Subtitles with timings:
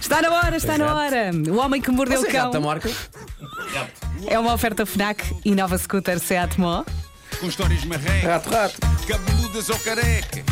[0.00, 1.30] Está na hora, está na hora.
[1.48, 2.90] O homem que mordeu o Você é cão marca?
[4.26, 6.84] é uma oferta Fnac e nova scooter Seat Mó.
[7.40, 8.78] com histórias marrecas, Rato, rato.
[9.06, 10.44] cabeludas ou carecas.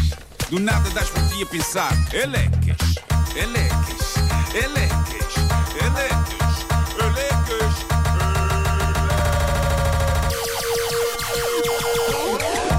[0.50, 1.92] Do nada das por ti a pensar.
[2.12, 2.94] Elecas,
[3.34, 4.14] elecas,
[4.54, 5.34] elecas,
[5.82, 6.66] elecas,
[7.00, 7.76] elecas.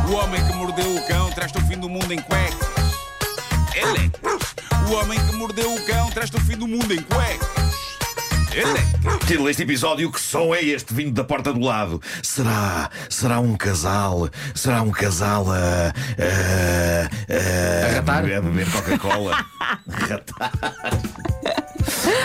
[0.10, 2.67] O homem que mordeu o cão traz-te o fim do mundo em cuecas.
[4.90, 7.76] O homem que mordeu o cão traz-te o fim do mundo em cuecas.
[8.54, 9.28] Elecas.
[9.28, 12.02] Título deste episódio: Que som é este vindo da porta do lado?
[12.24, 12.90] Será?
[13.10, 14.30] Será um casal?
[14.56, 15.94] Será um casal a.
[16.18, 18.00] a.
[18.00, 19.46] a, A a beber Coca-Cola?
[19.88, 20.52] ratar.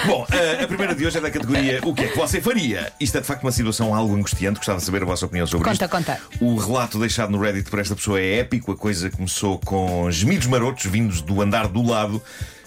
[0.07, 2.93] Bom, a, a primeira de hoje é da categoria O que é que você faria?
[3.01, 4.59] Isto é de facto uma situação algo angustiante.
[4.59, 5.89] Gostava de saber a vossa opinião sobre Conta, isto.
[5.97, 6.21] conta.
[6.41, 8.73] O relato deixado no Reddit por esta pessoa é épico.
[8.73, 12.23] A coisa começou com gemidos marotos vindos do andar do lado.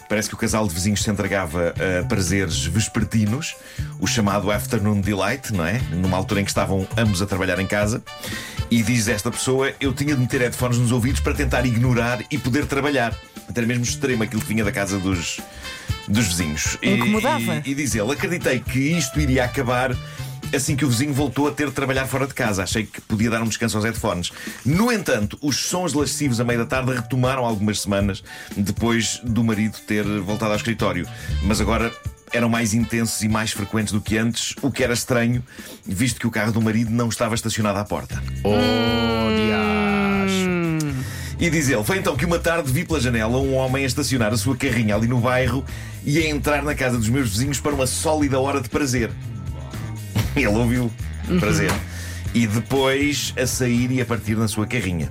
[0.08, 3.56] Parece que o casal de vizinhos se entregava a prazeres vespertinos,
[3.98, 5.80] o chamado Afternoon Delight, não é?
[5.90, 8.00] Numa altura em que estavam ambos a trabalhar em casa.
[8.70, 12.38] E diz esta pessoa: Eu tinha de meter headphones nos ouvidos para tentar ignorar e
[12.38, 13.12] poder trabalhar.
[13.48, 15.40] Até mesmo extremo aquilo que vinha da casa dos,
[16.08, 16.76] dos vizinhos.
[16.82, 17.62] E- Incomodava.
[17.64, 19.96] E, e diz ele: Acreditei que isto iria acabar
[20.54, 22.62] assim que o vizinho voltou a ter de trabalhar fora de casa.
[22.62, 24.30] Achei que podia dar um descanso aos headphones.
[24.64, 28.22] No entanto, os sons lascivos à meia da tarde retomaram algumas semanas
[28.56, 31.06] depois do marido ter voltado ao escritório.
[31.42, 31.92] Mas agora.
[32.32, 35.42] Eram mais intensos e mais frequentes do que antes, o que era estranho,
[35.86, 38.20] visto que o carro do marido não estava estacionado à porta.
[38.42, 38.85] Oh.
[41.38, 44.32] E diz ele: Foi então que uma tarde vi pela janela um homem a estacionar
[44.32, 45.64] a sua carrinha ali no bairro
[46.04, 49.10] e a entrar na casa dos meus vizinhos para uma sólida hora de prazer.
[50.34, 50.90] Ele ouviu
[51.38, 51.70] prazer.
[52.34, 55.10] E depois a sair e a partir na sua carrinha.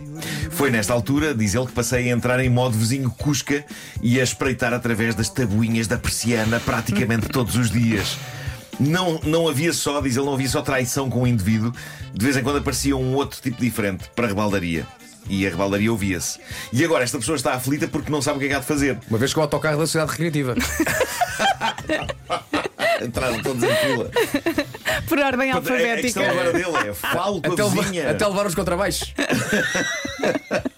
[0.52, 3.66] Foi nesta altura, diz ele, que passei a entrar em modo vizinho Cusca
[4.02, 8.18] e a espreitar através das tabuinhas da persiana praticamente todos os dias.
[8.80, 11.74] Não, não havia só, diz ele, não havia só traição com o indivíduo,
[12.14, 14.86] de vez em quando aparecia um outro tipo diferente para a rebaldaria.
[15.30, 16.40] E a rebaldaria ouvia-se.
[16.72, 18.66] E agora esta pessoa está aflita porque não sabe o que é que há de
[18.66, 18.98] fazer.
[19.10, 20.56] Uma vez com o autocarro da cidade recreativa.
[23.04, 24.10] Entraram todos em fila.
[25.08, 26.32] Por ordem A, a questão alfabética.
[26.32, 28.10] agora dele é: falo com até, a levar, vizinha.
[28.12, 29.14] até levar os contrabaixos.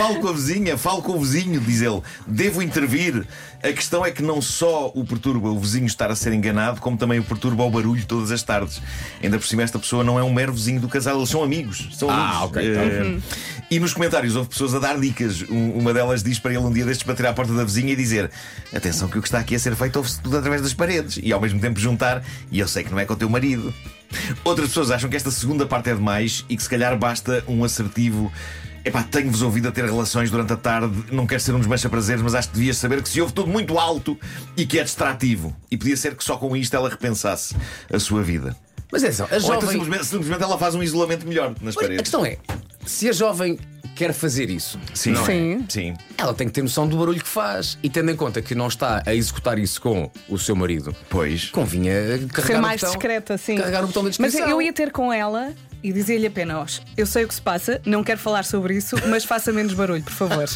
[0.00, 2.00] Falo com a vizinha, falo com o vizinho, diz ele.
[2.26, 3.26] Devo intervir.
[3.62, 6.96] A questão é que não só o perturba o vizinho estar a ser enganado, como
[6.96, 8.80] também o perturba o barulho todas as tardes.
[9.22, 11.86] Ainda por cima, esta pessoa não é um mero vizinho do casal, eles são amigos.
[11.92, 12.44] São Ah, amigos.
[12.44, 12.74] ok.
[12.74, 13.18] Eh,
[13.70, 15.42] E nos comentários houve pessoas a dar dicas.
[15.42, 17.96] Um- Uma delas diz para ele um dia destes bater à porta da vizinha e
[17.96, 18.30] dizer:
[18.74, 21.20] Atenção, que o que está aqui a ser feito ouve-se tudo através das paredes.
[21.22, 23.72] E ao mesmo tempo juntar: E eu sei que não é com o teu marido.
[24.42, 27.62] Outras pessoas acham que esta segunda parte é demais e que se calhar basta um
[27.62, 28.32] assertivo.
[28.84, 32.34] Epá, tenho-vos ouvido a ter relações durante a tarde, não quero ser um desmancha-prazeres, mas
[32.34, 34.18] acho que devias saber que se ouve tudo muito alto
[34.56, 35.54] e que é distrativo.
[35.70, 37.54] E podia ser que só com isto ela repensasse
[37.92, 38.56] a sua vida.
[38.90, 39.68] Mas é só, a Ou então jovem.
[39.70, 42.00] simplesmente, simplesmente ela faz um isolamento melhor nas Mas a paredes.
[42.02, 42.38] questão é:
[42.86, 43.58] se a jovem
[43.94, 45.26] quer fazer isso, Sim, não é?
[45.26, 45.64] Sim.
[45.68, 45.94] Sim.
[46.16, 47.76] ela tem que ter noção do barulho que faz.
[47.82, 51.50] E tendo em conta que não está a executar isso com o seu marido, Pois.
[51.50, 51.92] convinha
[52.32, 53.56] carregar Ser o mais botão, discreta, sim.
[53.56, 54.48] Carregar o botão da Mas descrição.
[54.50, 55.52] eu ia ter com ela
[55.82, 59.24] e dizer-lhe apenas: Eu sei o que se passa, não quero falar sobre isso, mas
[59.24, 60.44] faça menos barulho, por favor.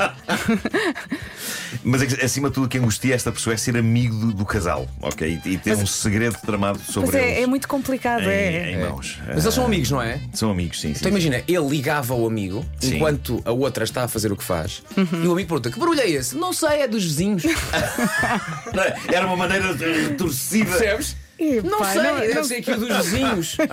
[1.82, 4.44] Mas é acima de tudo, o que angustia esta pessoa é ser amigo do, do
[4.46, 5.40] casal, ok?
[5.44, 7.42] E, e ter um segredo tramado sobre Mas é, eles.
[7.42, 8.70] é muito complicado, em, é.
[8.72, 9.18] em mãos.
[9.26, 10.20] Mas eles são amigos, não é?
[10.32, 10.94] São amigos, sim.
[10.94, 12.94] sim, Então imagina, ele ligava ao amigo Sim.
[12.96, 15.24] enquanto a outra está a fazer o que faz Uhum.
[15.24, 16.36] e o amigo pergunta: que barulho é esse?
[16.36, 17.42] Não sei, é dos vizinhos.
[18.72, 18.96] Não é?
[19.12, 20.70] Era uma maneira retorcida.
[20.70, 21.16] Percebes?
[21.64, 23.56] Não sei, não- deve não- ser aqui o dos vizinhos.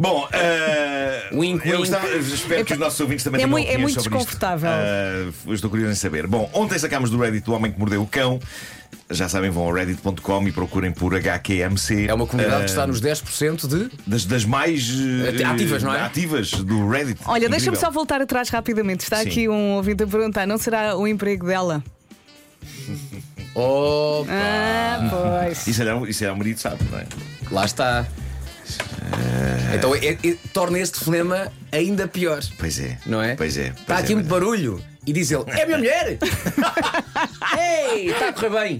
[0.00, 1.90] Bom, eh, Wink, eu wink.
[1.90, 4.18] gostava- espero que os nossos ouvintes também É tenham é muito sobre isto.
[4.28, 4.70] desconfortável.
[4.70, 6.28] Eh, eu estou curioso em saber.
[6.28, 8.38] Bom, ontem sacámos do Reddit o homem que mordeu o cão.
[9.10, 12.06] Já sabem, vão ao reddit.com e procurem por HQMC.
[12.08, 13.90] É uma comunidade Eh, que está nos 10% de.
[14.06, 14.88] das, das mais
[15.36, 16.00] eh, Ativas, não é?
[16.02, 17.20] Ativas do Reddit.
[17.26, 19.02] Olha, deixa-me só voltar atrás rapidamente.
[19.02, 19.28] Está Sim.
[19.28, 21.82] aqui um ouvinte a perguntar: não será o emprego dela?
[23.54, 24.30] Opa!
[24.30, 25.66] Ah, pois.
[25.66, 27.06] Isso é, isso é o marido, sabe, não é?
[27.50, 28.06] Lá está.
[29.74, 32.42] Então é- é- torna este problema ainda pior.
[32.58, 32.98] Pois é.
[33.06, 33.36] Não é?
[33.36, 33.68] Pois é.
[33.68, 34.30] Está pois aqui é, muito é.
[34.30, 34.82] barulho.
[35.06, 36.18] E diz ele: É a minha mulher!
[37.58, 38.78] Ei, está a correr bem!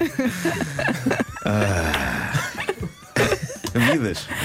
[1.48, 2.07] Vidas,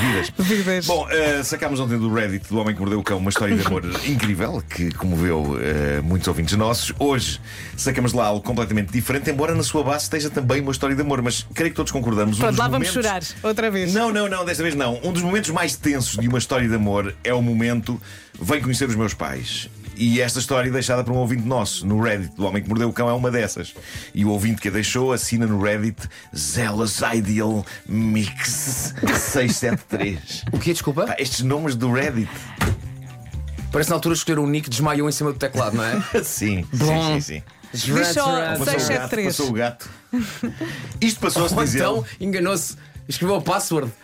[0.03, 0.31] vidas.
[0.37, 0.85] Vidas.
[0.85, 3.65] Bom, eh, sacámos ontem do Reddit do Homem que Mordeu o Cão uma história de
[3.65, 6.93] amor incrível que comoveu eh, muitos ouvintes nossos.
[6.99, 7.39] Hoje
[7.77, 11.21] sacamos lá algo completamente diferente, embora na sua base esteja também uma história de amor,
[11.21, 12.37] mas creio que todos concordamos.
[12.37, 13.93] um Pronto, dos lá vamos momentos- chorar outra vez.
[13.93, 14.99] Não, não, não, desta vez não.
[15.03, 18.01] Um dos momentos mais tensos de uma história de amor é o momento.
[18.39, 19.69] Vem conhecer os meus pais.
[19.95, 22.93] E esta história deixada por um ouvinte nosso no Reddit do Homem que Mordeu o
[22.93, 23.73] Cão é uma dessas.
[24.13, 30.45] E o ouvinte que a deixou assina no Reddit Zealous Ideal Mix 673.
[30.51, 30.73] O quê?
[30.73, 31.05] Desculpa?
[31.05, 32.29] Pá, estes nomes do Reddit.
[33.71, 36.01] Parece na altura escolher um nick desmaiou em cima do teclado, não é?
[36.23, 37.15] Sim, Bom.
[37.15, 37.43] sim, sim,
[37.73, 37.87] sim.
[37.93, 39.25] Diz só Passou o gato, 673.
[39.25, 39.89] passou o gato.
[41.01, 41.79] Isto passou-se Ou dizer.
[41.79, 42.75] então enganou-se.
[43.07, 43.91] Escreveu o password.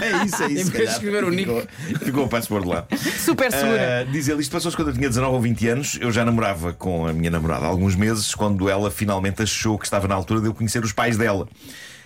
[0.00, 0.70] É isso, é Em isso.
[0.70, 1.46] vez de escrever o nick.
[1.46, 2.86] Ficou, ficou o password lá.
[3.18, 4.06] Super segura.
[4.06, 5.98] Uh, diz ele, isto passou-se quando eu tinha 19 ou 20 anos.
[6.00, 9.84] Eu já namorava com a minha namorada há alguns meses, quando ela finalmente achou que
[9.86, 11.48] estava na altura de eu conhecer os pais dela.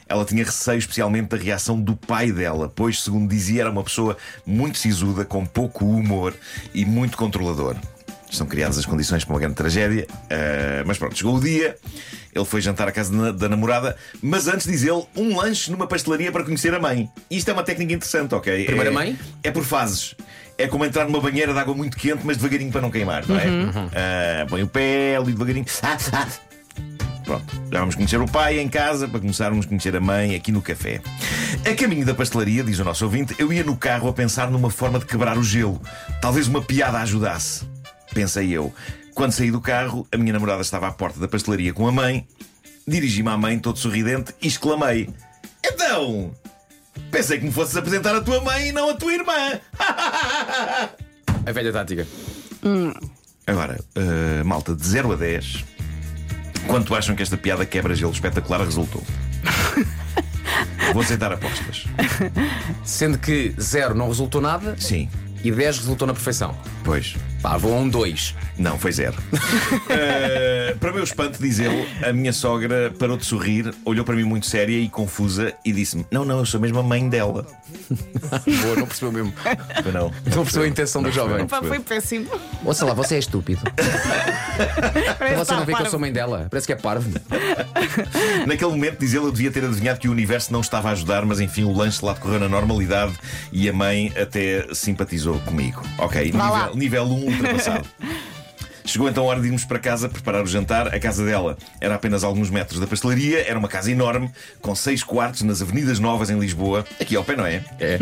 [0.09, 4.17] Ela tinha receio especialmente da reação do pai dela, pois, segundo dizia, era uma pessoa
[4.45, 6.35] muito sisuda, com pouco humor
[6.75, 7.77] e muito controlador.
[8.33, 10.07] Estão criadas as condições para uma grande tragédia.
[10.11, 11.77] Uh, mas pronto, chegou o dia.
[12.35, 15.87] Ele foi jantar à casa da, da namorada, mas antes diz ele, um lanche numa
[15.87, 17.11] pastelaria para conhecer a mãe.
[17.31, 18.65] Isto é uma técnica interessante, ok?
[18.65, 19.19] Primeiro é, mãe?
[19.43, 20.15] É por fases.
[20.57, 23.37] É como entrar numa banheira de água muito quente, mas devagarinho para não queimar, não
[23.37, 23.45] é?
[23.95, 25.67] Ah, põe o pé ali devagarinho.
[25.83, 26.29] Ah, ah.
[27.25, 30.51] Pronto, já vamos conhecer o pai em casa para começarmos a conhecer a mãe aqui
[30.51, 31.03] no café.
[31.71, 34.71] A caminho da pastelaria, diz o nosso ouvinte, eu ia no carro a pensar numa
[34.71, 35.81] forma de quebrar o gelo.
[36.21, 37.72] Talvez uma piada ajudasse.
[38.15, 38.73] Pensei eu.
[39.15, 42.27] Quando saí do carro, a minha namorada estava à porta da pastelaria com a mãe.
[42.87, 45.09] Dirigi-me à mãe, todo sorridente, e exclamei:
[45.65, 46.35] Então!
[47.11, 49.61] Pensei que me fosses apresentar a tua mãe e não a tua irmã!
[51.45, 52.07] A velha tática.
[53.47, 55.65] Agora, uh, malta, de 0 a 10,
[56.69, 59.03] quanto acham que esta piada quebra-gelo espetacular resultou?
[60.93, 61.85] Vou aceitar apostas.
[62.85, 65.09] Sendo que zero não resultou nada Sim,
[65.43, 66.57] e 10 resultou na perfeição.
[66.85, 67.17] pois.
[67.43, 68.35] Pá, vou a um 2.
[68.57, 69.17] Não, foi zero.
[70.81, 74.47] Para meu espanto, diz ele, a minha sogra parou de sorrir, olhou para mim muito
[74.47, 77.47] séria e confusa e disse-me: Não, não, eu sou mesmo a mãe dela.
[78.63, 79.35] Boa, não percebeu mesmo.
[79.93, 80.13] Não.
[80.35, 81.47] Não percebeu a intenção do jovem.
[81.47, 82.29] Pá, foi péssimo.
[82.65, 83.63] Ouça lá, você é estúpido.
[85.19, 86.47] Parece Você não vê que eu sou mãe dela.
[86.51, 87.11] Parece que é parvo.
[88.47, 91.25] Naquele momento, diz ele, eu devia ter adivinhado que o universo não estava a ajudar,
[91.25, 93.13] mas enfim, o lanche lá decorreu na normalidade
[93.51, 95.83] e a mãe até simpatizou comigo.
[95.99, 96.71] Ok, Vá lá.
[96.75, 97.87] nível, nível 1 ultrapassado.
[98.93, 100.95] Chegou então a hora de irmos para casa preparar o jantar.
[100.95, 104.31] A casa dela era apenas alguns metros da pastelaria, era uma casa enorme,
[104.61, 107.65] com seis quartos nas Avenidas Novas em Lisboa, aqui ao pé, não é?
[107.81, 107.99] É.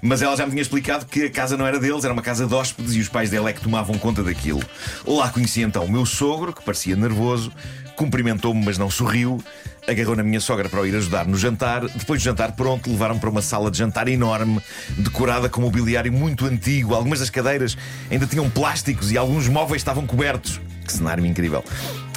[0.00, 2.46] Mas ela já me tinha explicado que a casa não era deles, era uma casa
[2.46, 4.62] de hóspedes e os pais dela é que tomavam conta daquilo.
[5.06, 7.52] Lá conheci então o meu sogro, que parecia nervoso,
[7.96, 9.42] cumprimentou-me, mas não sorriu.
[9.86, 11.82] Agarrou na minha sogra para o ir ajudar no jantar.
[11.88, 14.60] Depois do jantar pronto, levaram para uma sala de jantar enorme,
[14.98, 16.94] decorada com mobiliário muito antigo.
[16.94, 17.76] Algumas das cadeiras
[18.10, 20.60] ainda tinham plásticos e alguns móveis estavam cobertos.
[20.86, 21.64] Que cenário incrível.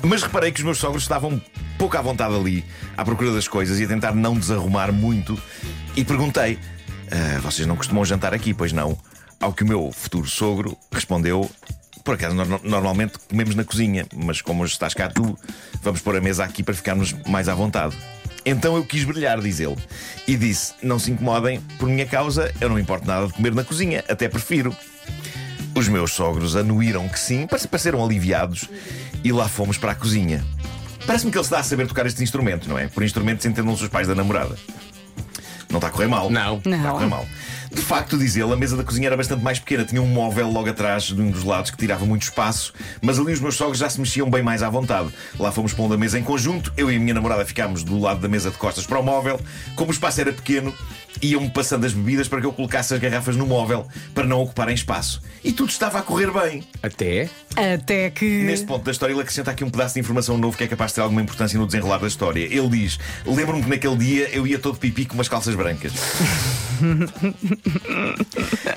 [0.03, 1.41] Mas reparei que os meus sogros estavam
[1.77, 2.63] pouco à vontade ali,
[2.95, 5.39] à procura das coisas e a tentar não desarrumar muito.
[5.95, 6.59] E perguntei:
[7.11, 8.97] "Ah, Vocês não costumam jantar aqui, pois não?
[9.39, 11.49] Ao que o meu futuro sogro respondeu:
[12.05, 15.37] Por acaso, nor- normalmente comemos na cozinha, mas como hoje estás cá tu,
[15.81, 17.95] vamos pôr a mesa aqui para ficarmos mais à vontade.
[18.45, 19.75] Então eu quis brilhar, diz ele,
[20.27, 23.63] e disse: Não se incomodem, por minha causa, eu não importo nada de comer na
[23.63, 24.73] cozinha, até prefiro.
[25.75, 28.69] Os meus sogros anuíram que sim, parece- pareceram aliviados
[29.23, 30.45] e lá fomos para a cozinha.
[31.07, 32.87] Parece-me que ele está a saber tocar este instrumento, não é?
[32.87, 34.55] Por instrumentos entendam-se os pais da namorada.
[35.69, 36.29] Não está a correr mal.
[36.29, 36.57] Não.
[36.57, 36.91] Está a Não.
[36.93, 37.25] correr mal.
[37.71, 39.85] De facto, diz ele, a mesa da cozinha era bastante mais pequena.
[39.85, 43.33] Tinha um móvel logo atrás de um dos lados que tirava muito espaço, mas ali
[43.33, 45.09] os meus sogros já se mexiam bem mais à vontade.
[45.39, 48.19] Lá fomos pondo a mesa em conjunto, eu e a minha namorada ficámos do lado
[48.19, 49.39] da mesa de costas para o móvel.
[49.75, 50.73] Como o espaço era pequeno,
[51.21, 54.75] iam-me passando as bebidas para que eu colocasse as garrafas no móvel para não ocuparem
[54.75, 55.21] espaço.
[55.43, 56.63] E tudo estava a correr bem.
[56.81, 57.29] Até.
[57.55, 58.43] Até que.
[58.43, 60.91] Neste ponto da história, ele acrescenta aqui um pedaço de informação novo que é capaz
[60.91, 62.41] de ter alguma importância no desenrolar da história.
[62.41, 65.93] Ele diz: Lembro-me que naquele dia eu ia todo pipi com umas calças brancas.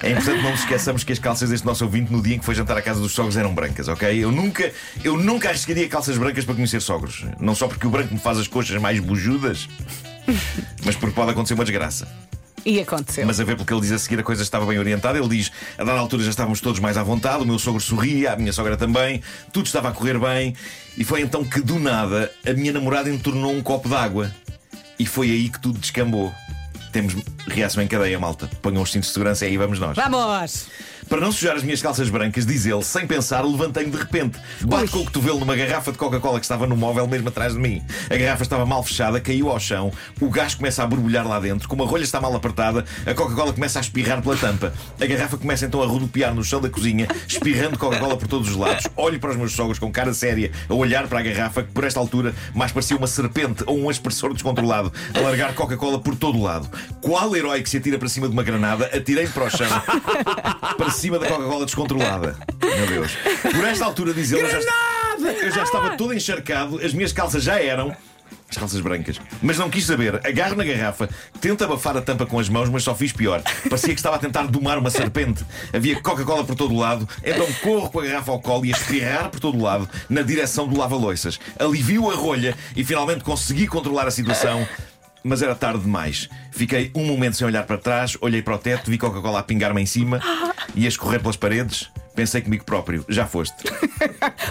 [0.02, 2.44] é importante não nos esqueçamos que as calças deste nosso ouvinte no dia em que
[2.44, 4.16] foi jantar à casa dos sogros eram brancas, ok?
[4.22, 7.24] Eu nunca, eu nunca arriscaria calças brancas para conhecer sogros.
[7.40, 9.68] Não só porque o branco me faz as coxas mais bujudas,
[10.84, 12.08] mas porque pode acontecer uma desgraça.
[12.64, 13.26] E aconteceu.
[13.26, 15.18] Mas a ver pelo que ele diz a seguir, a coisa estava bem orientada.
[15.18, 18.32] Ele diz: a dada altura já estávamos todos mais à vontade, o meu sogro sorria,
[18.32, 20.54] a minha sogra também, tudo estava a correr bem.
[20.96, 24.30] E foi então que, do nada, a minha namorada entornou um copo d'água.
[24.98, 26.34] E foi aí que tudo descambou.
[26.92, 27.14] Temos
[27.48, 28.48] reação em cadeia, malta.
[28.62, 29.96] Ponham os cintos de segurança e aí vamos nós.
[29.96, 30.68] Vamos!
[31.08, 34.38] Para não sujar as minhas calças brancas, diz ele, sem pensar, levantei-me de repente.
[34.60, 37.58] Bate com o cotovelo numa garrafa de Coca-Cola que estava no móvel mesmo atrás de
[37.58, 37.82] mim.
[38.10, 39.90] A garrafa estava mal fechada, caiu ao chão,
[40.20, 43.54] o gás começa a borbulhar lá dentro, como a rolha está mal apertada, a Coca-Cola
[43.54, 44.74] começa a espirrar pela tampa.
[45.00, 48.56] A garrafa começa então a rodopiar no chão da cozinha, espirrando Coca-Cola por todos os
[48.56, 48.86] lados.
[48.94, 51.84] Olho para os meus sogros com cara séria, a olhar para a garrafa, que por
[51.84, 56.38] esta altura mais parecia uma serpente ou um aspersor descontrolado, a largar Coca-Cola por todo
[56.38, 56.68] o lado.
[57.00, 59.68] Qual herói que se atira para cima de uma granada, atirei-me para o chão,
[60.76, 62.36] para cima da Coca-Cola descontrolada.
[62.62, 63.12] Meu Deus.
[63.42, 67.42] Por esta altura, diz ele, eu já, eu já estava todo encharcado, as minhas calças
[67.42, 67.96] já eram.
[68.50, 69.20] As calças brancas.
[69.42, 70.26] Mas não quis saber.
[70.26, 73.42] Agarro na garrafa, tento abafar a tampa com as mãos, mas só fiz pior.
[73.68, 75.44] Parecia que estava a tentar domar uma serpente.
[75.72, 78.76] Havia Coca-Cola por todo o lado, então corro com a garrafa ao colo e a
[78.76, 81.38] espirrar por todo o lado, na direção do lava-loiças.
[81.58, 84.66] Alivio a rolha e finalmente consegui controlar a situação.
[85.22, 86.28] Mas era tarde demais.
[86.52, 89.82] Fiquei um momento sem olhar para trás, olhei para o teto, vi Coca-Cola a pingar-me
[89.82, 90.20] em cima
[90.74, 91.90] e a escorrer pelas paredes.
[92.14, 93.54] Pensei comigo próprio, já foste.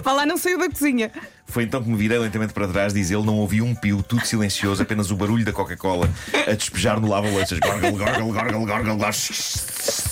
[0.02, 1.12] Vá lá, não saiu da cozinha.
[1.46, 4.26] Foi então que me virei lentamente para trás, diz ele, não ouvi um pio, tudo
[4.26, 6.10] silencioso, apenas o barulho da Coca-Cola
[6.48, 7.60] a despejar no lava-loiças.
[7.60, 10.07] Gorgle, gorgle, gorgle, gorgle, gorgle.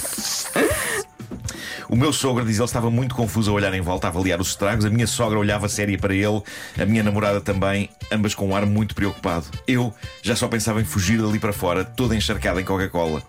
[1.89, 4.49] O meu sogro, diz ele, estava muito confuso a olhar em volta, a avaliar os
[4.49, 4.85] estragos.
[4.85, 6.41] A minha sogra olhava séria para ele,
[6.79, 9.45] a minha namorada também, ambas com um ar muito preocupado.
[9.67, 13.21] Eu já só pensava em fugir dali para fora, toda encharcada em Coca-Cola.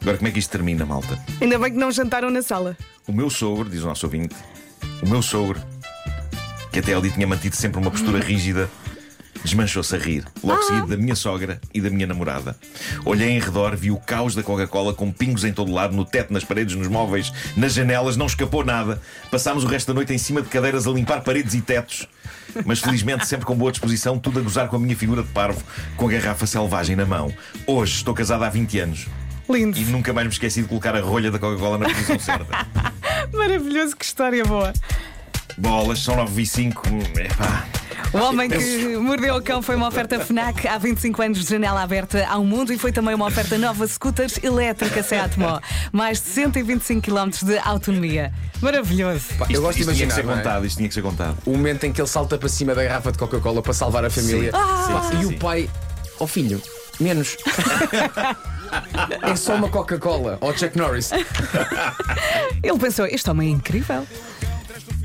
[0.00, 1.18] Agora, como é que isto termina, malta?
[1.40, 2.76] Ainda bem que não jantaram na sala.
[3.06, 4.34] O meu sogro, diz o nosso ouvinte,
[5.02, 5.60] o meu sogro,
[6.72, 8.70] que até ali tinha mantido sempre uma postura rígida,
[9.44, 12.56] desmanchou-se a rir, logo seguido da minha sogra e da minha namorada.
[13.04, 16.32] Olhei em redor, vi o caos da Coca-Cola com pingos em todo lado, no teto,
[16.32, 19.00] nas paredes, nos móveis, nas janelas, não escapou nada.
[19.30, 22.06] Passámos o resto da noite em cima de cadeiras a limpar paredes e tetos.
[22.64, 25.62] Mas felizmente sempre com boa disposição, tudo a gozar com a minha figura de parvo,
[25.96, 27.32] com a garrafa selvagem na mão.
[27.66, 29.06] Hoje estou casado há 20 anos.
[29.48, 29.78] Lindo.
[29.78, 32.66] E nunca mais me esqueci de colocar a rolha da Coca-Cola na posição certa.
[33.32, 34.72] Maravilhoso, que história boa.
[35.56, 36.88] Bolas, são 9 e 5.
[37.16, 37.79] Epá.
[38.12, 41.80] O Homem que Mordeu o Cão foi uma oferta FNAC há 25 anos de janela
[41.82, 45.60] aberta ao mundo e foi também uma oferta nova scooters elétrica Seat Mó.
[45.92, 48.32] Mais de 125 km de autonomia.
[48.60, 49.26] Maravilhoso.
[49.38, 50.36] Pá, eu gosto de Isto tinha que imaginar ser não é?
[50.38, 51.36] contado, isto tinha que ser contado.
[51.46, 54.10] o momento em que ele salta para cima da garrafa de Coca-Cola para salvar a
[54.10, 54.50] família.
[54.50, 55.70] Sim, sim, e sim, o pai,
[56.18, 56.60] ó filho,
[56.98, 57.36] menos.
[59.22, 60.36] é só uma Coca-Cola.
[60.40, 61.10] Ó Chuck Norris.
[62.62, 64.04] Ele pensou: este homem é incrível.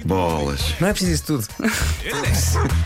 [0.06, 0.62] Bolas.
[0.80, 1.48] Não é preciso isso tudo.